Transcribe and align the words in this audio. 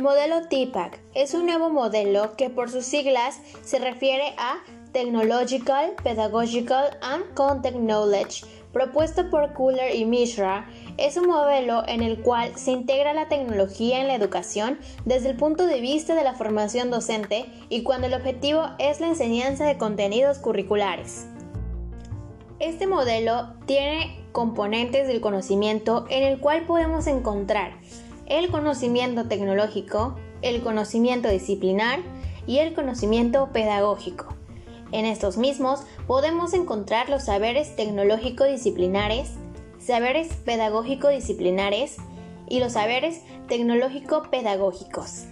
El 0.00 0.04
modelo 0.04 0.48
TPAC 0.48 0.98
es 1.12 1.34
un 1.34 1.44
nuevo 1.44 1.68
modelo 1.68 2.34
que 2.34 2.48
por 2.48 2.70
sus 2.70 2.86
siglas 2.86 3.38
se 3.62 3.78
refiere 3.78 4.32
a 4.38 4.56
Technological, 4.92 5.92
Pedagogical 6.02 6.96
and 7.02 7.34
Content 7.34 7.76
Knowledge, 7.76 8.46
propuesto 8.72 9.28
por 9.28 9.52
Cooler 9.52 9.94
y 9.94 10.06
Mishra. 10.06 10.66
Es 10.96 11.18
un 11.18 11.26
modelo 11.26 11.86
en 11.86 12.02
el 12.02 12.22
cual 12.22 12.56
se 12.56 12.70
integra 12.70 13.12
la 13.12 13.28
tecnología 13.28 14.00
en 14.00 14.08
la 14.08 14.14
educación 14.14 14.78
desde 15.04 15.28
el 15.28 15.36
punto 15.36 15.66
de 15.66 15.82
vista 15.82 16.14
de 16.14 16.24
la 16.24 16.32
formación 16.32 16.90
docente 16.90 17.44
y 17.68 17.82
cuando 17.82 18.06
el 18.06 18.14
objetivo 18.14 18.68
es 18.78 19.00
la 19.00 19.08
enseñanza 19.08 19.66
de 19.66 19.76
contenidos 19.76 20.38
curriculares. 20.38 21.26
Este 22.58 22.86
modelo 22.86 23.52
tiene 23.66 24.24
componentes 24.32 25.08
del 25.08 25.20
conocimiento 25.20 26.06
en 26.08 26.22
el 26.22 26.40
cual 26.40 26.64
podemos 26.64 27.06
encontrar 27.06 27.72
el 28.30 28.48
conocimiento 28.48 29.26
tecnológico, 29.26 30.16
el 30.40 30.62
conocimiento 30.62 31.28
disciplinar 31.28 31.98
y 32.46 32.58
el 32.58 32.72
conocimiento 32.74 33.50
pedagógico. 33.52 34.34
En 34.92 35.04
estos 35.04 35.36
mismos 35.36 35.82
podemos 36.06 36.54
encontrar 36.54 37.10
los 37.10 37.24
saberes 37.24 37.74
tecnológico-disciplinares, 37.74 39.32
saberes 39.78 40.28
pedagógico-disciplinares 40.44 41.96
y 42.48 42.60
los 42.60 42.72
saberes 42.74 43.22
tecnológico-pedagógicos. 43.48 45.24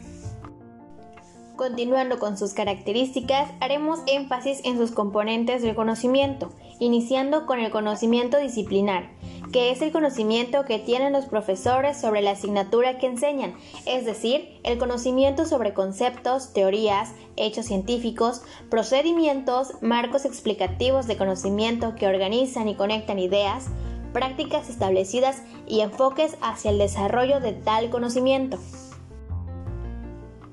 Continuando 1.54 2.18
con 2.18 2.36
sus 2.36 2.52
características, 2.52 3.50
haremos 3.60 4.00
énfasis 4.06 4.60
en 4.64 4.76
sus 4.76 4.90
componentes 4.90 5.62
del 5.62 5.74
conocimiento, 5.76 6.50
iniciando 6.80 7.46
con 7.46 7.60
el 7.60 7.70
conocimiento 7.70 8.38
disciplinar, 8.38 9.10
que 9.52 9.70
es 9.70 9.82
el 9.82 9.92
conocimiento 9.92 10.64
que 10.64 10.78
tienen 10.78 11.12
los 11.12 11.26
profesores 11.26 12.00
sobre 12.00 12.22
la 12.22 12.32
asignatura 12.32 12.98
que 12.98 13.06
enseñan, 13.06 13.54
es 13.86 14.04
decir, 14.04 14.58
el 14.62 14.78
conocimiento 14.78 15.46
sobre 15.46 15.74
conceptos, 15.74 16.52
teorías, 16.52 17.12
hechos 17.36 17.66
científicos, 17.66 18.42
procedimientos, 18.70 19.74
marcos 19.80 20.24
explicativos 20.24 21.06
de 21.06 21.16
conocimiento 21.16 21.94
que 21.94 22.06
organizan 22.06 22.68
y 22.68 22.74
conectan 22.74 23.18
ideas, 23.18 23.66
prácticas 24.12 24.68
establecidas 24.68 25.42
y 25.66 25.80
enfoques 25.80 26.36
hacia 26.40 26.70
el 26.70 26.78
desarrollo 26.78 27.40
de 27.40 27.52
tal 27.52 27.90
conocimiento. 27.90 28.58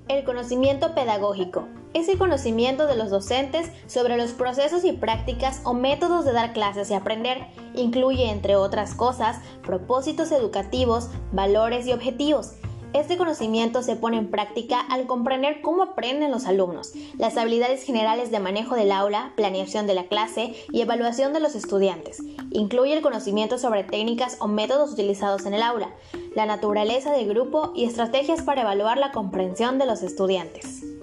El 0.08 0.24
conocimiento 0.24 0.94
pedagógico 0.94 1.68
es 1.96 2.10
el 2.10 2.20
conocimiento 2.20 2.86
de 2.86 2.96
los 2.96 3.10
docentes 3.10 3.72
sobre 3.88 4.18
los 4.18 4.34
procesos 4.34 4.86
y 4.86 4.92
prácticas 4.92 5.62
o 5.64 5.74
métodos 5.74 6.26
de 6.26 6.32
dar 6.32 6.54
clases 6.54 6.92
y 6.92 6.94
aprender. 6.94 7.48
Incluye, 7.74 8.30
entre 8.30 8.56
otras 8.56 8.94
cosas, 8.94 9.40
propósitos 9.64 10.32
educativos, 10.32 11.10
valores 11.32 11.88
y 11.88 11.94
objetivos. 11.94 12.52
Este 12.96 13.18
conocimiento 13.18 13.84
se 13.84 13.98
pone 13.98 14.16
en 14.16 14.32
práctica 14.32 14.80
al 14.80 15.06
comprender 15.06 15.60
cómo 15.62 15.84
aprenden 15.84 16.32
los 16.32 16.46
alumnos, 16.46 16.94
las 17.18 17.36
habilidades 17.36 17.84
generales 17.84 18.32
de 18.32 18.40
manejo 18.40 18.76
del 18.76 18.90
aula, 18.94 19.34
planeación 19.36 19.86
de 19.86 19.96
la 19.96 20.06
clase 20.06 20.56
y 20.72 20.80
evaluación 20.80 21.34
de 21.34 21.42
los 21.42 21.56
estudiantes. 21.56 22.24
Incluye 22.52 22.94
el 22.94 23.02
conocimiento 23.02 23.58
sobre 23.58 23.84
técnicas 23.84 24.38
o 24.40 24.48
métodos 24.48 24.94
utilizados 24.94 25.46
en 25.46 25.56
el 25.56 25.64
aula, 25.64 25.90
la 26.36 26.46
naturaleza 26.46 27.12
del 27.12 27.28
grupo 27.28 27.74
y 27.76 27.84
estrategias 27.84 28.44
para 28.44 28.62
evaluar 28.62 28.98
la 28.98 29.12
comprensión 29.12 29.78
de 29.78 29.88
los 29.88 30.02
estudiantes. 30.02 30.95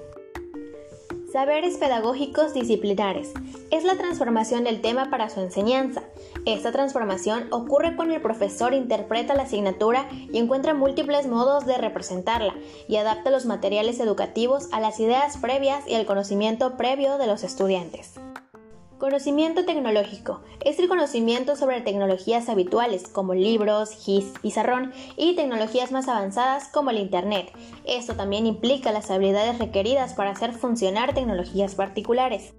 Saberes 1.33 1.79
pedagógicos 1.79 2.53
disciplinares. 2.53 3.33
Es 3.71 3.85
la 3.85 3.97
transformación 3.97 4.65
del 4.65 4.83
tema 4.83 5.09
para 5.09 5.31
su 5.31 5.41
enseñanza. 5.41 6.03
Esta 6.45 6.73
transformación 6.73 7.47
ocurre 7.51 7.97
cuando 7.97 8.15
el 8.15 8.21
profesor 8.21 8.75
interpreta 8.75 9.35
la 9.35 9.45
asignatura 9.45 10.07
y 10.11 10.37
encuentra 10.37 10.75
múltiples 10.75 11.27
modos 11.27 11.65
de 11.65 11.79
representarla 11.79 12.55
y 12.87 12.97
adapta 12.97 13.31
los 13.31 13.47
materiales 13.47 13.99
educativos 13.99 14.69
a 14.73 14.81
las 14.81 15.01
ideas 15.01 15.39
previas 15.39 15.89
y 15.89 15.95
al 15.95 16.05
conocimiento 16.05 16.77
previo 16.77 17.17
de 17.17 17.29
los 17.29 17.45
estudiantes. 17.45 18.21
Conocimiento 19.03 19.65
tecnológico. 19.65 20.43
Es 20.65 20.79
el 20.79 20.87
conocimiento 20.87 21.57
sobre 21.57 21.81
tecnologías 21.81 22.49
habituales 22.49 23.09
como 23.09 23.35
libros, 23.35 23.91
GIS, 23.91 24.27
pizarrón 24.41 24.93
y 25.17 25.35
tecnologías 25.35 25.91
más 25.91 26.07
avanzadas 26.07 26.69
como 26.69 26.91
el 26.91 26.99
Internet. 26.99 27.51
Esto 27.85 28.15
también 28.15 28.47
implica 28.47 28.93
las 28.93 29.11
habilidades 29.11 29.59
requeridas 29.59 30.15
para 30.15 30.31
hacer 30.31 30.53
funcionar 30.53 31.15
tecnologías 31.15 31.75
particulares. 31.75 32.53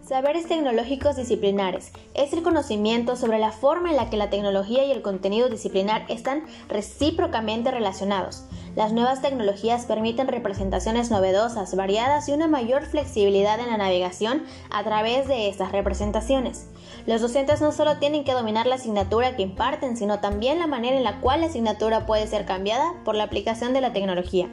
Saberes 0.00 0.48
tecnológicos 0.48 1.16
disciplinares 1.16 1.92
es 2.14 2.32
el 2.32 2.42
conocimiento 2.42 3.14
sobre 3.14 3.38
la 3.38 3.52
forma 3.52 3.90
en 3.90 3.96
la 3.96 4.08
que 4.08 4.16
la 4.16 4.30
tecnología 4.30 4.86
y 4.86 4.92
el 4.92 5.02
contenido 5.02 5.50
disciplinar 5.50 6.06
están 6.08 6.44
recíprocamente 6.70 7.70
relacionados. 7.70 8.46
Las 8.74 8.94
nuevas 8.94 9.20
tecnologías 9.20 9.84
permiten 9.84 10.28
representaciones 10.28 11.10
novedosas, 11.10 11.76
variadas 11.76 12.28
y 12.28 12.32
una 12.32 12.48
mayor 12.48 12.86
flexibilidad 12.86 13.60
en 13.60 13.66
la 13.66 13.76
navegación 13.76 14.44
a 14.70 14.82
través 14.82 15.28
de 15.28 15.50
estas 15.50 15.72
representaciones. 15.72 16.68
Los 17.06 17.20
docentes 17.20 17.60
no 17.60 17.72
solo 17.72 17.98
tienen 17.98 18.24
que 18.24 18.32
dominar 18.32 18.66
la 18.66 18.76
asignatura 18.76 19.36
que 19.36 19.42
imparten, 19.42 19.98
sino 19.98 20.20
también 20.20 20.58
la 20.58 20.66
manera 20.66 20.96
en 20.96 21.04
la 21.04 21.20
cual 21.20 21.42
la 21.42 21.48
asignatura 21.48 22.06
puede 22.06 22.26
ser 22.26 22.46
cambiada 22.46 22.94
por 23.04 23.14
la 23.14 23.24
aplicación 23.24 23.74
de 23.74 23.82
la 23.82 23.92
tecnología. 23.92 24.48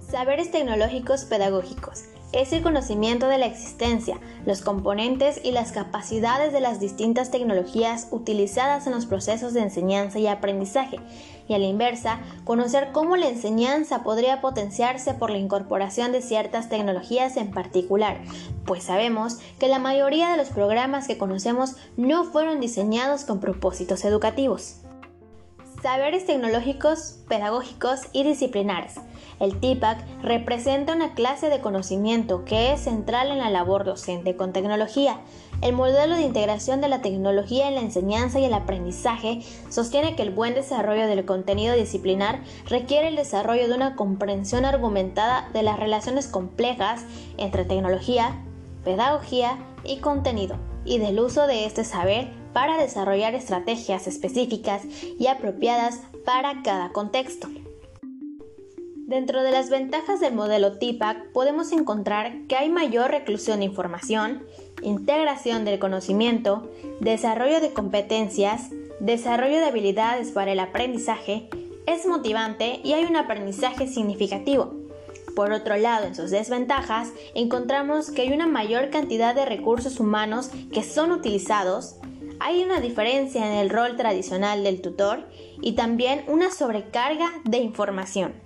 Saberes 0.00 0.50
tecnológicos 0.50 1.24
pedagógicos 1.24 2.04
es 2.34 2.52
el 2.52 2.62
conocimiento 2.62 3.28
de 3.28 3.38
la 3.38 3.46
existencia, 3.46 4.18
los 4.44 4.60
componentes 4.60 5.40
y 5.44 5.52
las 5.52 5.70
capacidades 5.70 6.52
de 6.52 6.60
las 6.60 6.80
distintas 6.80 7.30
tecnologías 7.30 8.08
utilizadas 8.10 8.88
en 8.88 8.92
los 8.92 9.06
procesos 9.06 9.54
de 9.54 9.60
enseñanza 9.60 10.18
y 10.18 10.26
aprendizaje, 10.26 10.98
y 11.48 11.54
a 11.54 11.58
la 11.58 11.66
inversa, 11.66 12.18
conocer 12.44 12.90
cómo 12.92 13.16
la 13.16 13.28
enseñanza 13.28 14.02
podría 14.02 14.40
potenciarse 14.40 15.14
por 15.14 15.30
la 15.30 15.38
incorporación 15.38 16.10
de 16.10 16.22
ciertas 16.22 16.68
tecnologías 16.68 17.36
en 17.36 17.52
particular, 17.52 18.20
pues 18.66 18.82
sabemos 18.82 19.38
que 19.60 19.68
la 19.68 19.78
mayoría 19.78 20.30
de 20.30 20.36
los 20.36 20.48
programas 20.48 21.06
que 21.06 21.18
conocemos 21.18 21.76
no 21.96 22.24
fueron 22.24 22.58
diseñados 22.60 23.24
con 23.24 23.38
propósitos 23.38 24.04
educativos. 24.04 24.83
Saberes 25.84 26.24
tecnológicos, 26.24 27.18
pedagógicos 27.28 28.00
y 28.14 28.22
disciplinares. 28.22 28.94
El 29.38 29.60
TIPAC 29.60 29.98
representa 30.22 30.94
una 30.94 31.12
clase 31.12 31.50
de 31.50 31.60
conocimiento 31.60 32.46
que 32.46 32.72
es 32.72 32.80
central 32.80 33.30
en 33.30 33.36
la 33.36 33.50
labor 33.50 33.84
docente 33.84 34.34
con 34.34 34.54
tecnología. 34.54 35.20
El 35.60 35.74
modelo 35.74 36.14
de 36.14 36.22
integración 36.22 36.80
de 36.80 36.88
la 36.88 37.02
tecnología 37.02 37.68
en 37.68 37.74
la 37.74 37.82
enseñanza 37.82 38.40
y 38.40 38.46
el 38.46 38.54
aprendizaje 38.54 39.42
sostiene 39.68 40.16
que 40.16 40.22
el 40.22 40.30
buen 40.30 40.54
desarrollo 40.54 41.06
del 41.06 41.26
contenido 41.26 41.74
disciplinar 41.74 42.40
requiere 42.66 43.08
el 43.08 43.16
desarrollo 43.16 43.68
de 43.68 43.74
una 43.74 43.94
comprensión 43.94 44.64
argumentada 44.64 45.50
de 45.52 45.64
las 45.64 45.78
relaciones 45.78 46.28
complejas 46.28 47.04
entre 47.36 47.66
tecnología, 47.66 48.42
pedagogía 48.84 49.58
y 49.84 49.98
contenido, 49.98 50.56
y 50.86 50.96
del 50.96 51.20
uso 51.20 51.46
de 51.46 51.66
este 51.66 51.84
saber 51.84 52.42
para 52.54 52.78
desarrollar 52.78 53.34
estrategias 53.34 54.06
específicas 54.06 54.82
y 55.18 55.26
apropiadas 55.26 56.00
para 56.24 56.62
cada 56.62 56.90
contexto. 56.92 57.48
Dentro 59.06 59.42
de 59.42 59.50
las 59.50 59.68
ventajas 59.68 60.20
del 60.20 60.32
modelo 60.32 60.78
TIPAC 60.78 61.30
podemos 61.32 61.72
encontrar 61.72 62.46
que 62.48 62.56
hay 62.56 62.70
mayor 62.70 63.10
reclusión 63.10 63.58
de 63.58 63.66
información, 63.66 64.42
integración 64.80 65.66
del 65.66 65.78
conocimiento, 65.78 66.70
desarrollo 67.00 67.60
de 67.60 67.74
competencias, 67.74 68.70
desarrollo 69.00 69.58
de 69.58 69.66
habilidades 69.66 70.30
para 70.30 70.52
el 70.52 70.60
aprendizaje, 70.60 71.50
es 71.86 72.06
motivante 72.06 72.80
y 72.82 72.94
hay 72.94 73.04
un 73.04 73.16
aprendizaje 73.16 73.86
significativo. 73.86 74.72
Por 75.36 75.52
otro 75.52 75.76
lado, 75.76 76.06
en 76.06 76.14
sus 76.14 76.30
desventajas, 76.30 77.10
encontramos 77.34 78.10
que 78.10 78.22
hay 78.22 78.32
una 78.32 78.46
mayor 78.46 78.88
cantidad 78.90 79.34
de 79.34 79.44
recursos 79.44 80.00
humanos 80.00 80.50
que 80.72 80.82
son 80.82 81.10
utilizados, 81.10 81.96
hay 82.40 82.62
una 82.62 82.80
diferencia 82.80 83.46
en 83.46 83.58
el 83.58 83.70
rol 83.70 83.96
tradicional 83.96 84.64
del 84.64 84.80
tutor 84.80 85.28
y 85.60 85.72
también 85.72 86.24
una 86.28 86.50
sobrecarga 86.50 87.30
de 87.44 87.58
información. 87.58 88.44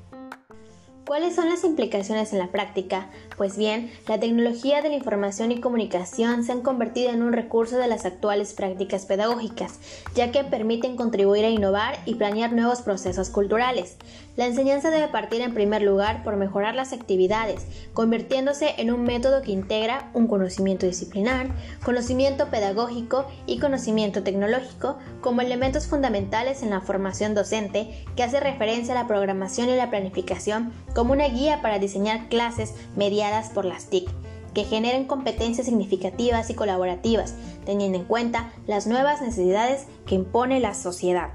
¿Cuáles 1.09 1.35
son 1.35 1.49
las 1.49 1.65
implicaciones 1.65 2.35
en 2.35 2.39
la 2.39 2.49
práctica? 2.49 3.09
Pues 3.39 3.57
bien, 3.57 3.91
la 4.07 4.21
tecnología 4.21 4.83
de 4.83 4.91
la 4.91 4.97
información 4.97 5.51
y 5.51 5.59
comunicación 5.59 6.45
se 6.45 6.53
han 6.53 6.61
convertido 6.61 7.09
en 7.09 7.23
un 7.23 7.33
recurso 7.33 7.79
de 7.79 7.89
las 7.89 8.05
actuales 8.05 8.53
prácticas 8.53 9.07
pedagógicas, 9.07 9.81
ya 10.15 10.31
que 10.33 10.45
permiten 10.45 10.97
contribuir 10.97 11.47
a 11.47 11.49
innovar 11.49 11.99
y 12.05 12.17
planear 12.17 12.53
nuevos 12.53 12.83
procesos 12.83 13.31
culturales. 13.31 13.97
La 14.39 14.47
enseñanza 14.47 14.93
debe 14.93 15.09
partir 15.09 15.41
en 15.41 15.53
primer 15.53 15.83
lugar 15.83 16.23
por 16.23 16.37
mejorar 16.37 16.77
las 16.77 16.93
actividades, 16.93 17.67
convirtiéndose 17.93 18.75
en 18.79 18.93
un 18.93 19.03
método 19.03 19.43
que 19.43 19.51
integra 19.51 20.13
un 20.15 20.29
conocimiento 20.29 20.87
disciplinar, 20.87 21.49
conocimiento 21.85 22.47
pedagógico 22.47 23.27
y 23.47 23.59
conocimiento 23.59 24.23
tecnológico 24.23 24.97
como 25.23 25.41
elementos 25.41 25.89
fundamentales 25.89 26.63
en 26.63 26.71
la 26.71 26.81
formación 26.81 27.35
docente 27.35 28.07
que 28.15 28.23
hace 28.23 28.39
referencia 28.39 28.95
a 28.95 29.03
la 29.03 29.09
programación 29.09 29.71
y 29.71 29.75
la 29.75 29.91
planificación 29.91 30.73
como 30.95 31.15
una 31.15 31.27
guía 31.27 31.61
para 31.61 31.81
diseñar 31.81 32.29
clases 32.29 32.75
mediadas 32.95 33.49
por 33.49 33.65
las 33.65 33.87
TIC, 33.87 34.09
que 34.55 34.63
generen 34.63 35.07
competencias 35.07 35.67
significativas 35.67 36.49
y 36.49 36.55
colaborativas, 36.55 37.35
teniendo 37.67 37.99
en 37.99 38.05
cuenta 38.05 38.53
las 38.69 38.87
nuevas 38.87 39.21
necesidades 39.21 39.87
que 40.07 40.15
impone 40.15 40.61
la 40.61 40.75
sociedad. 40.75 41.31